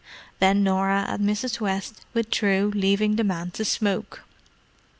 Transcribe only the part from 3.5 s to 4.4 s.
to smoke.